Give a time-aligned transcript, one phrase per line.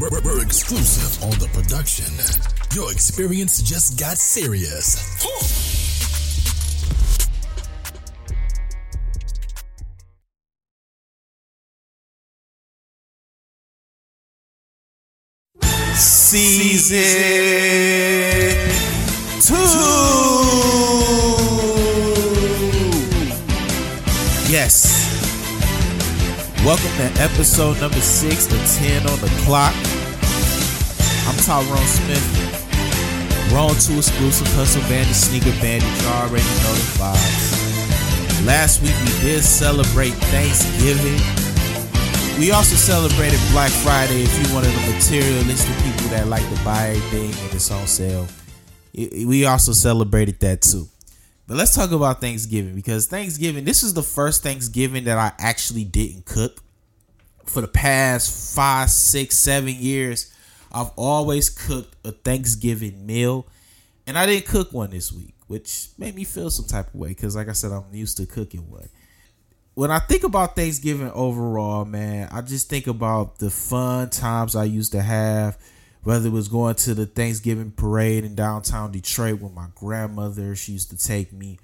[0.00, 2.06] We're, we're exclusive on the production.
[2.74, 4.96] Your experience just got serious.
[15.94, 17.91] Season
[26.64, 29.74] Welcome to episode number six of 10 on the clock.
[31.26, 32.22] I'm Tyrone Smith.
[33.52, 35.90] Wrong to exclusive hustle bandit, sneaker bandit.
[36.02, 38.46] You already know the vibes.
[38.46, 41.18] Last week we did celebrate Thanksgiving.
[42.38, 44.22] We also celebrated Black Friday.
[44.22, 47.88] If you're one of the materialistic people that like to buy everything and it's on
[47.88, 48.28] sale,
[48.94, 50.86] we also celebrated that too.
[51.52, 55.84] But let's talk about Thanksgiving because Thanksgiving, this is the first Thanksgiving that I actually
[55.84, 56.62] didn't cook.
[57.44, 60.32] For the past five, six, seven years,
[60.72, 63.46] I've always cooked a Thanksgiving meal,
[64.06, 67.08] and I didn't cook one this week, which made me feel some type of way
[67.08, 68.88] because, like I said, I'm used to cooking one
[69.74, 74.64] when I think about Thanksgiving overall, man, I just think about the fun times I
[74.64, 75.58] used to have,
[76.02, 80.72] whether it was going to the Thanksgiving parade in downtown Detroit with my grandmother, she
[80.72, 81.58] used to take me,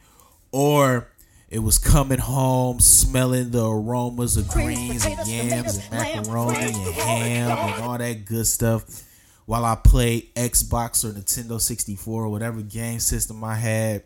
[0.53, 1.08] or
[1.48, 7.50] it was coming home smelling the aromas of greens and yams and macaroni and ham
[7.50, 9.05] and all that good stuff
[9.47, 14.03] while I played Xbox or Nintendo 64 or whatever game system I had,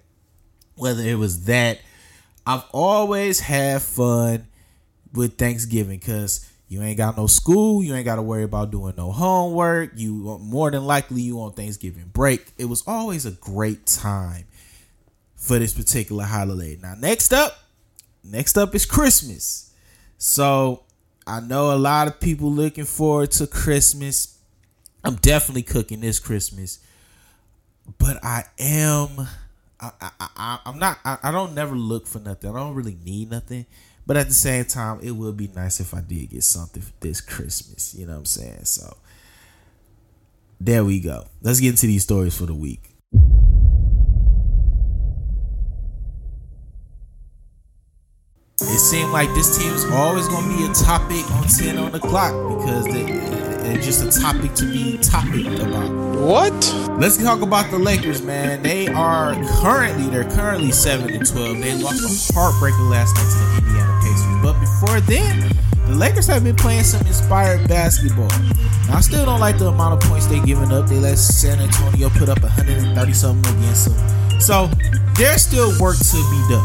[0.77, 1.81] whether it was that
[2.47, 4.47] I've always had fun
[5.13, 8.95] with Thanksgiving because you ain't got no school, you ain't got to worry about doing
[8.97, 9.91] no homework.
[9.95, 12.47] You more than likely you on Thanksgiving break.
[12.56, 14.47] It was always a great time
[15.37, 16.79] for this particular holiday.
[16.81, 17.59] Now, next up,
[18.25, 19.70] next up is Christmas.
[20.17, 20.84] So
[21.27, 24.39] I know a lot of people looking forward to Christmas.
[25.05, 26.79] I'm definitely cooking this Christmas,
[27.98, 29.29] but I am
[29.79, 32.48] I, I, I I'm not I, I don't never look for nothing.
[32.48, 33.67] I don't really need nothing.
[34.07, 37.20] But at the same time, it would be nice if I did get something this
[37.20, 37.95] Christmas.
[37.95, 38.64] You know what I'm saying?
[38.64, 38.96] So
[40.61, 41.27] there we go.
[41.40, 42.89] Let's get into these stories for the week.
[48.61, 51.98] It seemed like this team's always going to be a topic on 10 on the
[51.98, 55.91] clock because they, they're just a topic to be topic about.
[56.20, 56.52] What?
[57.01, 58.62] Let's talk about the Lakers, man.
[58.62, 61.61] They are currently they're currently seven and twelve.
[61.61, 63.92] They lost a heartbreaker last night to the Indiana
[64.52, 65.51] but before then,
[65.86, 68.29] the Lakers have been playing some inspired basketball.
[68.89, 70.89] Now, I still don't like the amount of points they're giving up.
[70.89, 74.70] They let San Antonio put up 130 something against them, so
[75.17, 76.64] there's still work to be done.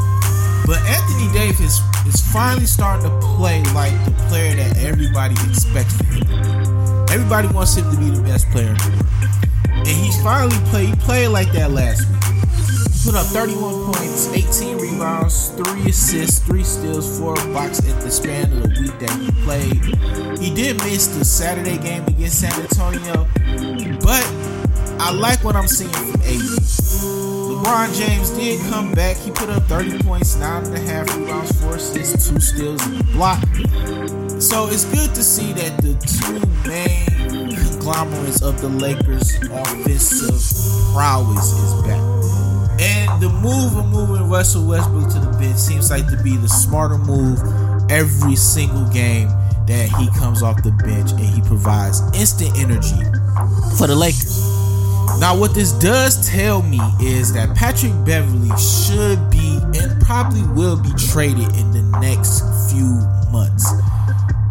[0.65, 6.07] But Anthony Davis is finally starting to play like the player that everybody expects from
[6.07, 7.07] him.
[7.09, 9.87] Everybody wants him to be the best player in the world.
[9.87, 12.23] And he's finally played, he played like that last week.
[12.91, 18.09] He put up 31 points, 18 rebounds, 3 assists, 3 steals, 4 blocks in the
[18.09, 20.39] span of the week that he played.
[20.39, 23.27] He did miss the Saturday game against San Antonio,
[24.01, 24.25] but
[24.99, 26.41] I like what I'm seeing from AD.
[27.47, 29.17] LeBron James did come back.
[29.17, 33.41] He put up 30 points, 9.5 rebounds, 4 assists, 2 steals, and a block.
[34.41, 41.51] So it's good to see that the two main conglomerates of the Lakers' offensive prowess
[41.53, 42.06] is back.
[43.19, 47.00] The move of moving Russell Westbrook to the bench seems like to be the smarter
[47.00, 47.39] move
[47.89, 49.28] every single game
[49.66, 53.01] that he comes off the bench and he provides instant energy
[53.75, 54.38] for the Lakers.
[55.19, 60.77] Now, what this does tell me is that Patrick Beverly should be and probably will
[60.77, 63.01] be traded in the next few
[63.33, 63.66] months.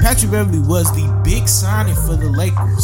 [0.01, 2.83] Patrick Beverly was the big signing for the Lakers.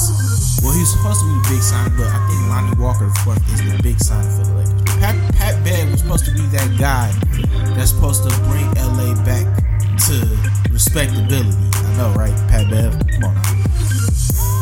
[0.62, 3.34] Well, he was supposed to be the big signing, but I think Lonnie Walker IV
[3.50, 4.61] is the big signing for the Lakers.
[5.02, 7.10] Pat, Pat Bev was supposed to be that guy
[7.74, 9.50] that's supposed to bring LA back
[10.06, 10.14] to
[10.70, 11.58] respectability.
[11.74, 12.32] I know, right?
[12.48, 13.36] Pat Bev, come on.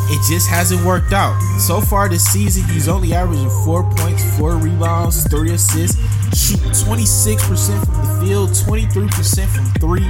[0.09, 1.39] It just hasn't worked out.
[1.59, 6.01] So far this season, he's only averaging four points, four rebounds, three assists,
[6.35, 10.01] shooting 26% from the field, 23% from three.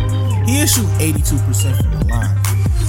[0.50, 2.38] He is shooting 82% from the line.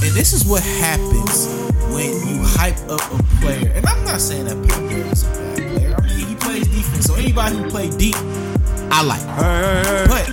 [0.01, 1.49] And this is what happens
[1.93, 3.73] when you hype up a player.
[3.75, 5.62] And I'm not saying that Pat Bev is a bad
[7.33, 8.17] anybody who plays deep,
[8.91, 9.25] I like.
[10.09, 10.29] But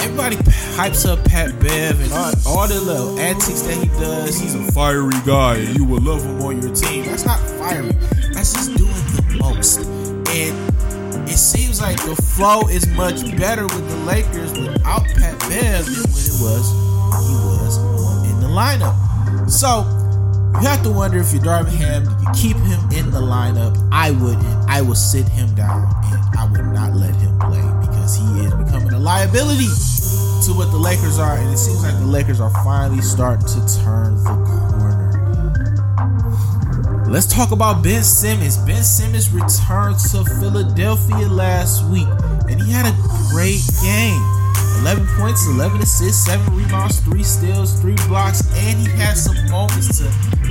[0.00, 0.36] everybody
[0.76, 4.38] hypes up Pat Bev and all, all, the little antics that he does.
[4.38, 7.04] He's a fiery guy and you will love him on your team.
[7.06, 7.90] That's not fiery.
[8.32, 9.80] That's just doing the most.
[9.80, 15.86] And it seems like the flow is much better with the Lakers without Pat Bev
[15.86, 16.70] than when it was
[17.26, 17.78] he was
[18.30, 19.50] in the lineup.
[19.50, 20.03] So
[20.60, 23.76] You have to wonder if you're Darvin Ham, you keep him in the lineup.
[23.92, 24.44] I wouldn't.
[24.68, 28.54] I will sit him down and I would not let him play because he is
[28.54, 29.68] becoming a liability
[30.44, 33.60] to what the Lakers are, and it seems like the Lakers are finally starting to
[33.82, 35.10] turn the corner.
[37.08, 38.56] Let's talk about Ben Simmons.
[38.58, 42.08] Ben Simmons returned to Philadelphia last week,
[42.48, 42.94] and he had a
[43.30, 44.22] great game.
[44.80, 49.98] 11 points, 11 assists, 7 rebounds, 3 steals, 3 blocks, and he had some moments
[49.98, 50.04] to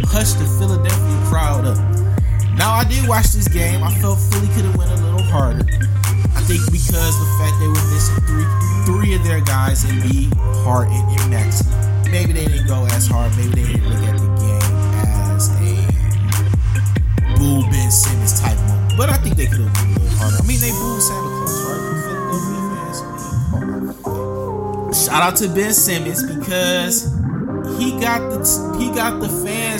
[0.05, 1.77] hush the Philadelphia crowd up.
[2.57, 3.83] Now, I did watch this game.
[3.83, 5.65] I felt Philly could have went a little harder.
[6.35, 10.33] I think because the fact they were missing three three of their guys, Embiid,
[10.63, 11.65] Hart, and, and Maxey.
[12.11, 13.35] Maybe they didn't go as hard.
[13.37, 14.61] Maybe they didn't look at the game
[15.33, 15.75] as a
[17.37, 18.93] boo Ben Simmons type moment.
[18.97, 20.37] But I think they could have went a little harder.
[20.37, 21.83] I mean, they booed Santa Claus, right?
[24.93, 27.11] Shout out to Ben Simmons because
[27.79, 28.43] he got the
[28.79, 29.29] he got the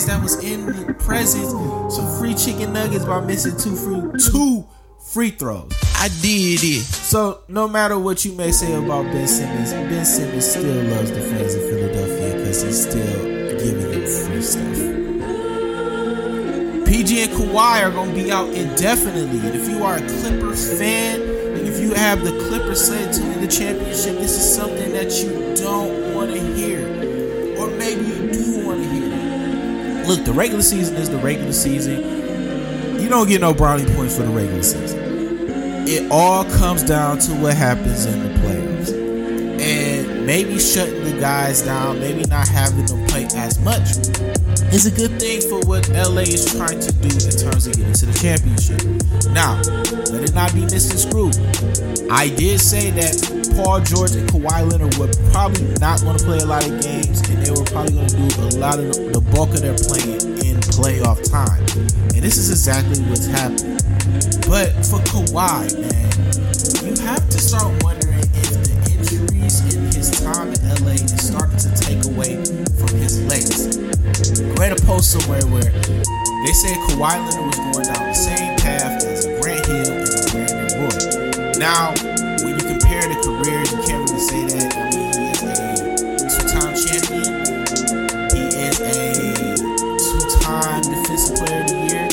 [0.02, 1.52] that was in the presence
[1.94, 4.66] some free chicken nuggets by missing two free two
[5.00, 5.70] free throws.
[5.94, 6.82] I did it.
[6.82, 11.20] So no matter what you may say about Ben Simmons, Ben Simmons still loves the
[11.20, 13.22] fans of Philadelphia because he's still
[13.56, 15.04] giving them free stuff.
[16.86, 19.38] PG and Kawhi are going to be out indefinitely.
[19.38, 23.20] And if you are a Clippers fan, and if you have the Clippers set to
[23.22, 26.83] win the championship, this is something that you don't want to hear.
[30.06, 33.00] Look, the regular season is the regular season.
[33.00, 35.00] You don't get no brownie points for the regular season.
[35.88, 38.92] It all comes down to what happens in the playoffs.
[39.60, 43.96] And maybe shutting the guys down, maybe not having them play as much
[44.72, 47.92] is a good thing for what LA is trying to do in terms of getting
[47.92, 48.82] to the championship.
[49.32, 49.58] Now,
[50.12, 51.34] let it not be misconstrued.
[52.10, 53.14] I did say that
[53.56, 57.22] Paul George and Kawhi Leonard were probably not going to play a lot of games,
[57.30, 60.20] and they were probably going to do a lot of the, bulk of their playing
[60.42, 61.62] in playoff time.
[62.14, 63.78] And this is exactly what's happening.
[64.46, 66.10] But for Kawhi, man,
[66.82, 67.93] you have to start wondering
[75.14, 79.94] somewhere where they said Kawhi Leonard was going down the same path as Grant Hill
[79.94, 81.54] and Brandon Roy.
[81.54, 81.94] Now,
[82.42, 84.74] when you compare the careers, you can't really say that.
[84.74, 87.30] I mean, he is a two-time champion.
[88.34, 89.14] He is a
[90.02, 92.10] two-time defensive player of the year.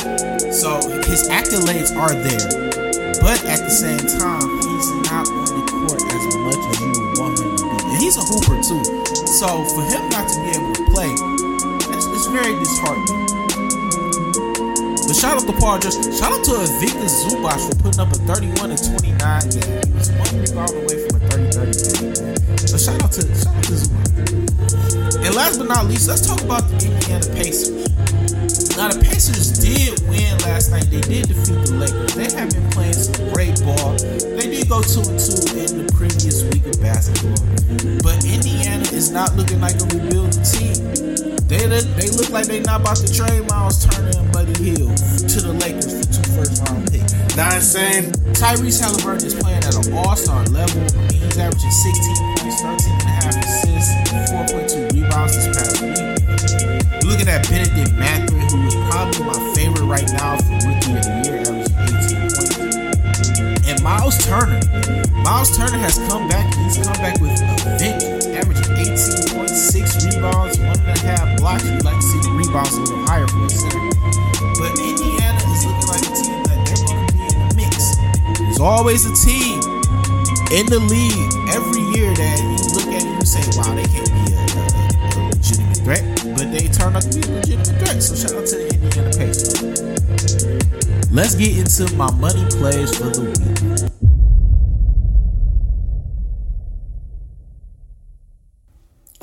[0.53, 0.77] So
[1.09, 2.53] his accolades are there.
[3.17, 7.17] But at the same time, he's not on the court as much as you would
[7.17, 7.81] want him to be.
[7.81, 8.85] And he's a hooper too.
[9.25, 10.80] So for him not to be able to
[12.31, 13.27] very disheartening.
[15.07, 15.99] But shout out to Paul George.
[16.15, 19.83] Shout out to Ivica Zubac for putting up a 31 and 29 game.
[19.83, 22.57] He was one rebound away from a 30 30 game.
[22.67, 25.25] So shout out to shout out to Zubac.
[25.25, 27.91] And last but not least, let's talk about the Indiana Pacers.
[28.77, 30.87] Now the Pacers did win last night.
[30.87, 32.15] They did defeat the Lakers.
[32.15, 33.99] They have been playing some great ball.
[34.39, 37.35] They did go two and two in the previous week of basketball.
[38.01, 41.20] But Indiana is not looking like a rebuilding team.
[41.51, 44.95] They look, they look like they not about to trade Miles Turner and Buddy Hield
[44.95, 47.11] to the Lakers for two first round picks.
[47.35, 50.79] Not saying Tyrese Halliburton is playing at an all-star level.
[50.79, 53.91] I mean, he's averaging 16 points, 13 and a half assists,
[54.31, 55.99] 4.2 rebounds this past week.
[57.03, 61.03] You're looking at Benedict Mathurin, who is probably my favorite right now for rookie of
[61.03, 63.67] the year, averaging 18 points.
[63.67, 64.63] And Miles Turner.
[65.19, 66.47] Miles Turner has come back.
[66.63, 67.35] He's come back with
[78.61, 79.59] always a team
[80.51, 84.11] in the league every year that you look at and you say, wow, they can't
[84.11, 84.69] be a, a,
[85.09, 86.03] a legitimate threat.
[86.37, 88.03] But they turn out to be a legitimate threat.
[88.03, 89.61] So shout out to the Indiana Pacers.
[91.11, 93.91] Let's get into my money plays for the week.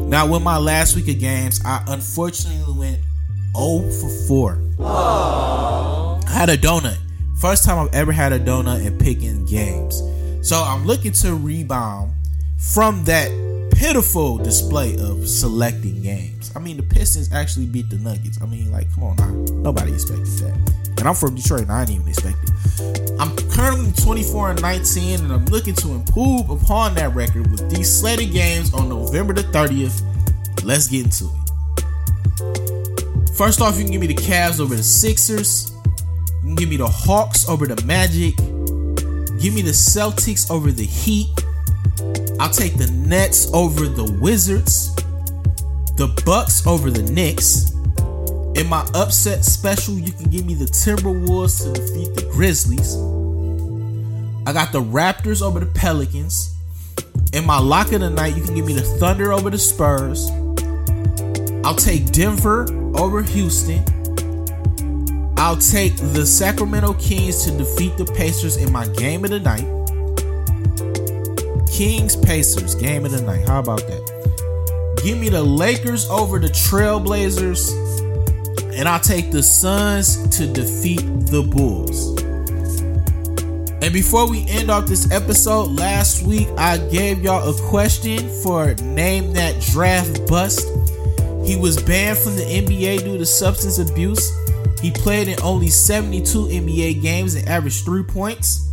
[0.08, 2.98] Now, with my last week of games, I unfortunately went
[3.56, 4.58] 0 for 4.
[6.26, 7.07] I had a donut.
[7.38, 10.02] First time I've ever had a donut and picking games.
[10.42, 12.12] So I'm looking to rebound
[12.58, 13.30] from that
[13.72, 16.50] pitiful display of selecting games.
[16.56, 18.42] I mean, the Pistons actually beat the Nuggets.
[18.42, 19.30] I mean, like, come on now.
[19.54, 20.74] Nobody expected that.
[20.98, 22.50] And I'm from Detroit and I didn't even expect it.
[23.20, 27.88] I'm currently 24 and 19, and I'm looking to improve upon that record with these
[27.88, 30.02] slated games on November the 30th.
[30.64, 31.30] Let's get into it.
[33.36, 35.70] First off, you can give me the Cavs over the Sixers.
[36.56, 38.36] Give me the Hawks over the Magic.
[39.40, 41.28] Give me the Celtics over the Heat.
[42.40, 44.94] I'll take the Nets over the Wizards.
[45.96, 47.72] The Bucks over the Knicks.
[48.58, 52.96] In my upset special, you can give me the Timberwolves to defeat the Grizzlies.
[54.46, 56.56] I got the Raptors over the Pelicans.
[57.32, 60.30] In my lock of the night, you can give me the Thunder over the Spurs.
[61.64, 62.66] I'll take Denver
[62.96, 63.84] over Houston.
[65.38, 69.66] I'll take the Sacramento Kings to defeat the Pacers in my game of the night.
[71.70, 73.46] Kings Pacers game of the night.
[73.46, 74.98] How about that?
[75.04, 77.70] Give me the Lakers over the Trailblazers.
[78.76, 82.20] And I'll take the Suns to defeat the Bulls.
[83.80, 88.74] And before we end off this episode, last week I gave y'all a question for
[88.74, 90.66] Name That Draft Bust.
[91.46, 94.32] He was banned from the NBA due to substance abuse.
[94.80, 98.64] He played in only 72 NBA games and averaged three points.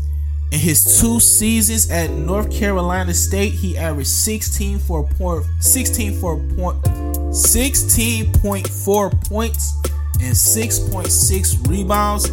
[0.51, 6.37] In his two seasons at North Carolina State, he averaged 16 for point, 16 for
[6.37, 9.73] point, 16.4 points
[10.21, 12.29] and 6.6 rebounds.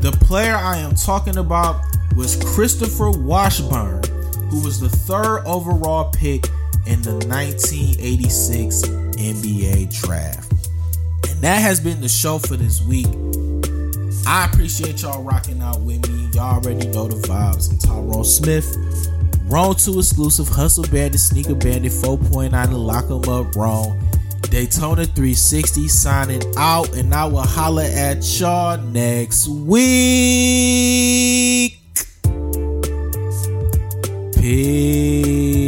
[0.00, 1.82] The player I am talking about
[2.16, 4.02] was Christopher Washburn,
[4.48, 6.46] who was the third overall pick
[6.86, 10.53] in the 1986 NBA draft.
[11.28, 13.06] And that has been the show for this week.
[14.26, 16.28] I appreciate y'all rocking out with me.
[16.32, 17.70] Y'all already know the vibes.
[17.70, 18.74] I'm Tyrone Smith.
[19.46, 23.98] Wrong 2 exclusive Hustle Bandit, Sneaker Bandit 4.9 to lock 'em up wrong.
[24.50, 29.80] Daytona 360 signing out, and I will holla at y'all next week.
[34.36, 35.64] Peace.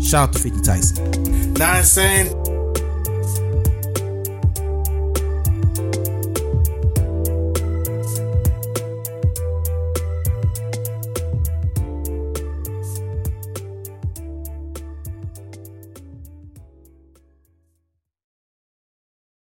[0.00, 1.15] Shout out to 50 Tyson.
[1.58, 2.45] Not insane.